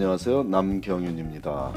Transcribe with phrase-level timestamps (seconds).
[0.00, 0.44] 안녕하세요.
[0.44, 1.74] 남경윤입니다.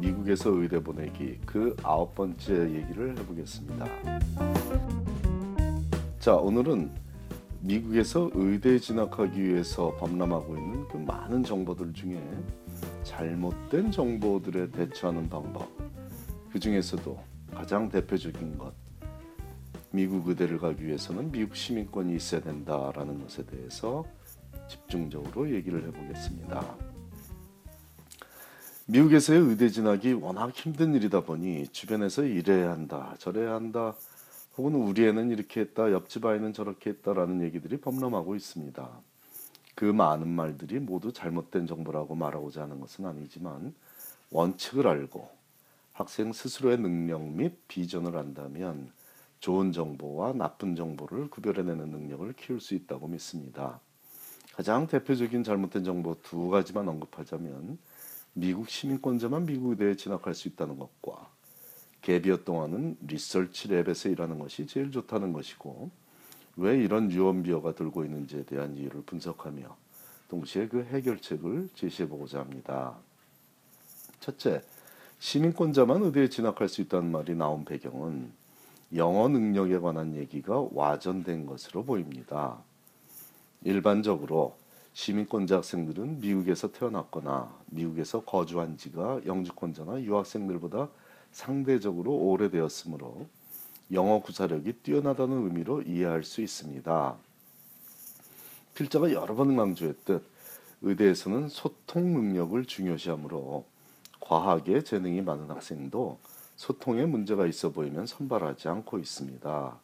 [0.00, 3.84] 미국에서 의대 보내기 그 아홉 번째 얘기를 해보겠습니다.
[6.18, 6.90] 자, 오늘은
[7.60, 12.18] 미국에서 의대 진학하기 위해서 범람하고 있는 그 많은 정보들 중에
[13.02, 15.68] 잘못된 정보들에 대처하는 방법,
[16.50, 17.22] 그 중에서도
[17.54, 18.72] 가장 대표적인 것,
[19.90, 24.06] 미국 의대를 가기 위해서는 미국 시민권이 있어야 된다라는 것에 대해서
[24.70, 26.76] 집중적으로 얘기를 해보겠습니다.
[28.86, 33.94] 미국에서의 의대 진학이 워낙 힘든 일이다 보니 주변에서 이래야 한다, 저래야 한다,
[34.56, 38.88] 혹은 우리 애는 이렇게 했다, 옆집 아이는 저렇게 했다라는 얘기들이 범람하고 있습니다.
[39.74, 43.74] 그 많은 말들이 모두 잘못된 정보라고 말하고자 하는 것은 아니지만
[44.30, 45.28] 원칙을 알고
[45.92, 48.92] 학생 스스로의 능력 및 비전을 안다면
[49.40, 53.80] 좋은 정보와 나쁜 정보를 구별해내는 능력을 키울 수 있다고 믿습니다.
[54.60, 57.78] 가장 대표적인 잘못된 정보 두 가지만 언급하자면
[58.34, 61.30] 미국 시민권자만 미국 의대에 진학할 수 있다는 것과
[62.02, 65.90] 개비어 동안은 리서치 랩에서 일하는 것이 제일 좋다는 것이고
[66.58, 69.74] 왜 이런 유언비어가 돌고 있는지에 대한 이유를 분석하며
[70.28, 72.98] 동시에 그 해결책을 제시해보고자 합니다.
[74.20, 74.60] 첫째,
[75.20, 78.30] 시민권자만 의대에 진학할 수 있다는 말이 나온 배경은
[78.94, 82.62] 영어 능력에 관한 얘기가 와전된 것으로 보입니다.
[83.62, 84.56] 일반적으로
[84.92, 90.88] 시민권자 학생들은 미국에서 태어났거나 미국에서 거주한 지가 영주권자나 유학생들보다
[91.32, 93.26] 상대적으로 오래되었으므로
[93.92, 97.16] 영어 구사력이 뛰어나다는 의미로 이해할 수 있습니다.
[98.74, 100.22] 필자가 여러 번 강조했듯
[100.82, 103.64] 의대에서는 소통 능력을 중요시하므로
[104.20, 106.18] 과학에 재능이 많은 학생도
[106.56, 109.78] 소통에 문제가 있어 보이면 선발하지 않고 있습니다.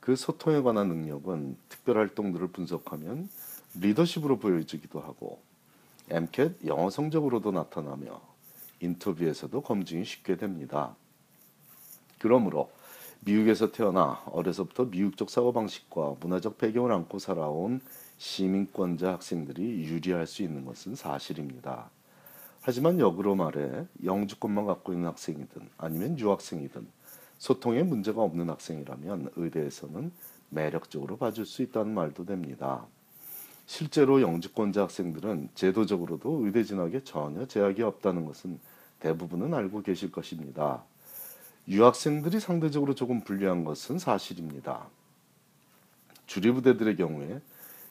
[0.00, 3.28] 그 소통에 관한 능력은 특별 활동들을 분석하면
[3.74, 5.40] 리더십으로 보여지기도 하고
[6.08, 8.20] MCAT 영어 성적으로도 나타나며
[8.80, 10.96] 인터뷰에서도 검증이 쉽게 됩니다.
[12.18, 12.70] 그러므로
[13.20, 17.80] 미국에서 태어나 어려서부터 미국적 사고방식과 문화적 배경을 안고 살아온
[18.16, 21.90] 시민권자 학생들이 유리할 수 있는 것은 사실입니다.
[22.62, 26.86] 하지만 역으로 말해 영주권만 갖고 있는 학생이든 아니면 유학생이든
[27.40, 30.12] 소통에 문제가 없는 학생이라면 의대에서는
[30.50, 32.86] 매력적으로 봐줄 수 있다는 말도 됩니다.
[33.64, 38.60] 실제로 영주권자 학생들은 제도적으로도 의대 진학에 전혀 제약이 없다는 것은
[39.00, 40.82] 대부분은 알고 계실 것입니다.
[41.66, 44.86] 유학생들이 상대적으로 조금 불리한 것은 사실입니다.
[46.26, 47.40] 주리부대들의 경우에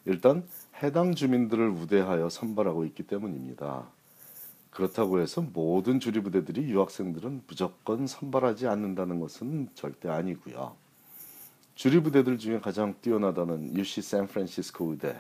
[0.05, 0.47] 일단
[0.83, 3.87] 해당 주민들을 우대하여 선발하고 있기 때문입니다.
[4.69, 10.75] 그렇다고 해서 모든 주립의대들이 유학생들은 무조건 선발하지 않는다는 것은 절대 아니고요.
[11.75, 15.15] 주립의대들 중에 가장 뛰어나다는 UC 샌프란시스코 의대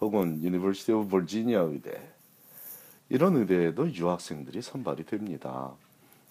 [0.00, 2.12] 혹은 University of Virginia 의대
[3.08, 5.72] 이런 의대에도 유학생들이 선발이 됩니다.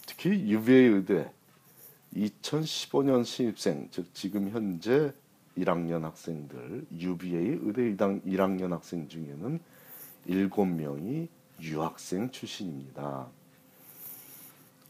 [0.08, 1.32] 특히 UVA 의대
[2.16, 5.14] 2015년 신입생 즉 지금 현재
[5.58, 9.60] 1학년 학생들 UVA 의대 1학년 학생 중에는
[10.28, 11.28] 7명이
[11.62, 13.28] 유학생 출신입니다.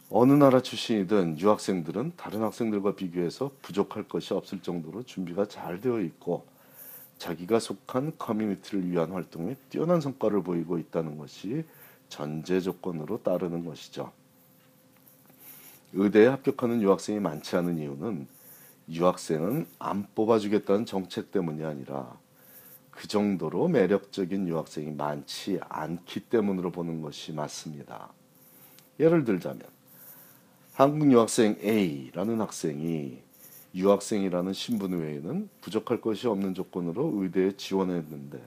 [0.09, 6.45] 어느 나라 출신이든 유학생들은 다른 학생들과 비교해서 부족할 것이 없을 정도로 준비가 잘 되어 있고
[7.17, 11.63] 자기가 속한 커뮤니티를 위한 활동에 뛰어난 성과를 보이고 있다는 것이
[12.09, 14.11] 전제 조건으로 따르는 것이죠.
[15.93, 18.27] 의대에 합격하는 유학생이 많지 않은 이유는
[18.89, 22.17] 유학생은 안 뽑아주겠다는 정책 때문이 아니라
[22.91, 28.09] 그 정도로 매력적인 유학생이 많지 않기 때문으로 보는 것이 맞습니다.
[28.99, 29.61] 예를 들자면
[30.73, 33.19] 한국 유학생 A라는 학생이
[33.73, 38.39] 유학생이라는 신분 외에는 부족할 것이 없는 조건으로 의대에 지원했는데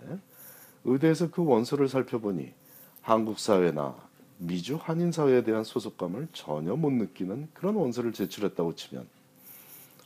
[0.84, 2.52] 의대에서 그 원서를 살펴보니
[3.00, 3.96] 한국 사회나
[4.38, 9.06] 미주 한인 사회에 대한 소속감을 전혀 못 느끼는 그런 원서를 제출했다고 치면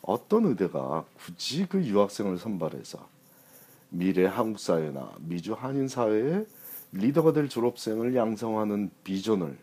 [0.02, 3.17] 어떤 의대가 굳이 그 유학생을 선발해서
[3.90, 6.46] 미래 한국 사회나 미주 한인 사회의
[6.92, 9.56] 리더가 될 졸업생을 양성하는 비전을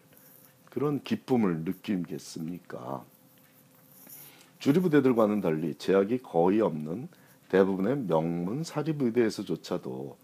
[0.69, 3.03] 그런 기쁨을 느끼겠습니까?
[4.59, 7.07] 주리부대들과는 달리 제약이 거의 없는
[7.49, 10.17] 대부분의 명문 사립의대에서조차도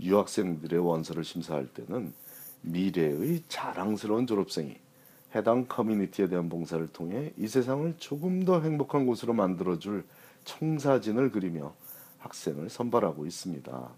[0.00, 2.12] 유학생들의 원서를 심사할 때는
[2.62, 4.76] 미래의 자랑스러운 졸업생이
[5.34, 10.04] 해당 커뮤니티에 대한 봉사를 통해 이 세상을 조금 더 행복한 곳으로 만들어줄
[10.44, 11.74] 청사진을 그리며
[12.26, 13.90] 학생을 선발하고 있습니다.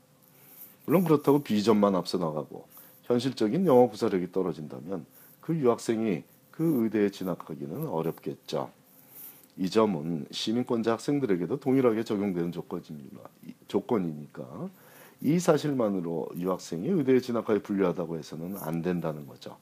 [0.86, 2.66] 물론 그렇다고 비전만 앞서 나가고
[3.04, 5.04] 현실적인 영어 구사력이 떨어진다면
[5.40, 8.70] 그 유학생이 그 의대에 진학하기는 어렵겠죠.
[9.56, 12.52] 이 점은 시민권자 학생들에게도 동일하게 적용되는
[13.66, 14.68] 조건이니까
[15.20, 19.56] 이 사실만으로 유학생이 의대에 진학하여 불리하다고 해서는 안 된다는 거죠.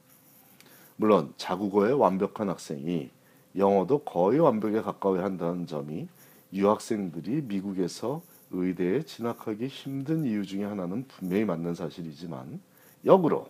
[0.97, 3.11] 물론 자국어에 완벽한 학생이
[3.57, 6.09] 영어도 거의 완벽에 가까워야 한다는 점이
[6.53, 12.61] 유학생들이 미국에서 의대에 진학하기 힘든 이유 중에 하나는 분명히 맞는 사실이지만
[13.05, 13.49] 역으로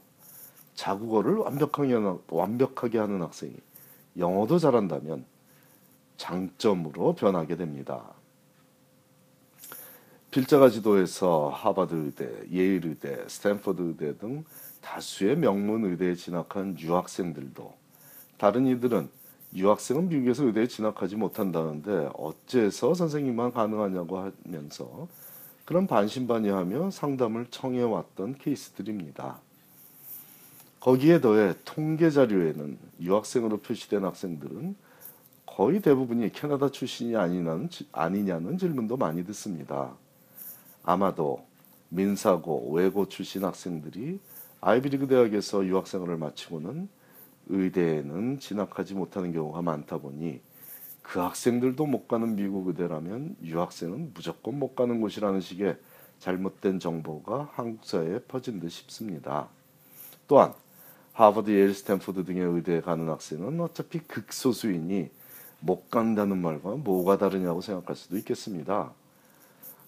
[0.75, 3.55] 자국어를 완벽하게 하는, 완벽하게 하는 학생이
[4.19, 5.25] 영어도 잘한다면
[6.17, 8.15] 장점으로 변하게 됩니다.
[10.31, 14.45] 필자가 지도해서 하버드 의대, 예일 의대, 스탠퍼드 의대 등
[14.83, 17.75] 다수의 명문 의대에 진학한 유학생들도
[18.37, 19.09] 다른 이들은
[19.55, 25.09] 유학생은 미국에서 의대에 진학하지 못한다는데 어째서 선생님만 가능하냐고 하면서
[25.65, 29.39] 그런 반신반의하며 상담을 청해왔던 케이스들입니다.
[30.81, 34.77] 거기에 더해 통계 자료에는 유학생으로 표시된 학생들은
[35.45, 39.95] 거의 대부분이 캐나다 출신이 아니냐는, 아니냐는 질문도 많이 듣습니다.
[40.85, 41.45] 아마도
[41.89, 44.21] 민사고, 외고 출신 학생들이
[44.61, 46.89] 아이비리그 대학에서 유학생활을 마치고는
[47.47, 50.41] 의대에는 진학하지 못하는 경우가 많다 보니
[51.03, 55.79] 그 학생들도 못 가는 미국 의대라면 유학생은 무조건 못 가는 곳이라는 식의
[56.19, 59.49] 잘못된 정보가 한국 사회에 퍼진 듯 싶습니다.
[60.27, 60.53] 또한
[61.13, 65.11] 하버드, 예일, 스탠포드 등의 의대에 가는 학생은 어차피 극소수이니
[65.61, 68.93] 못 간다는 말과 뭐가 다르냐고 생각할 수도 있겠습니다.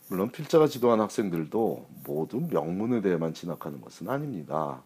[0.08, 4.82] 물론 필자가 지도한 학생들도 모두 명문의대에만 진학하는 것은 아닙니다.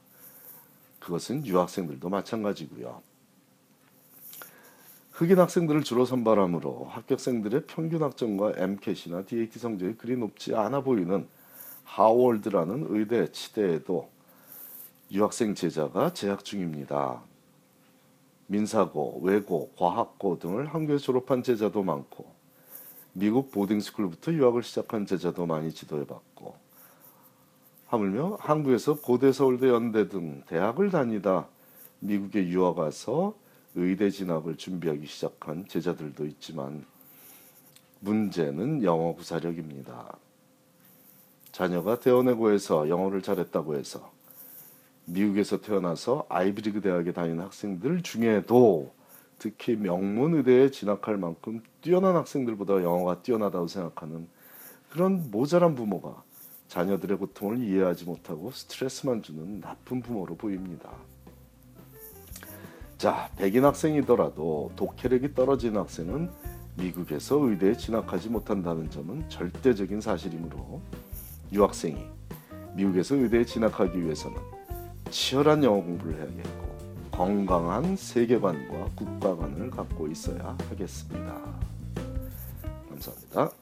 [1.03, 3.03] 그것은 유학생들도 마찬가지고요.
[5.11, 11.27] 흑인 학생들을 주로 선발하므로 합격생들의 평균 학점과 MCAT이나 DAT 성적이 그리 높지 않아 보이는
[11.85, 14.09] 하월드라는 의대 치대에도
[15.11, 17.21] 유학생 제자가 재학 중입니다.
[18.47, 22.25] 민사고, 외고, 과학고 등을 한국에서 졸업한 제자도 많고
[23.13, 26.55] 미국 보딩스쿨부터 유학을 시작한 제자도 많이 지도해봤고
[27.93, 31.47] 하물며 한국에서 고대, 서울대, 연대 등 대학을 다니다
[32.01, 33.35] 미국에 유학 가서
[33.75, 36.87] 의대 진학을 준비하기 시작한 제자들도 있지만
[38.01, 40.17] 문제는 영어 구사력입니다.
[41.53, 44.11] 자녀가 대원외고에서 영어를 잘했다고 해서
[45.05, 48.95] 미국에서 태어나서 아이비리그 대학에 다니는 학생들 중에도
[49.39, 54.29] 특히 명문 의대에 진학할 만큼 뛰어난 학생들보다 영어가 뛰어나다고 생각하는
[54.89, 56.23] 그런 모자란 부모가
[56.73, 60.89] 자녀들의 고통을 이해하지 못하고 스트레스만 주는 나쁜 부모로 보입니다.
[62.97, 66.31] 자, 백인 학생이더라도 독해력이 떨어진 학생은
[66.79, 70.81] 미국에서 의대에 진학하지 못한다는 점은 절대적인 사실이므로
[71.53, 72.07] 유학생이
[72.75, 74.39] 미국에서 의대에 진학하기 위해서는
[75.11, 76.73] 치열한 영어 공부를 해야겠고
[77.11, 81.39] 건강한 세계관과 국가관을 갖고 있어야 하겠습니다.
[82.89, 83.62] 감사합니다.